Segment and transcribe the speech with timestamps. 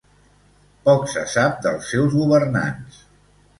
[0.89, 3.01] Poc se sap dels seus governants.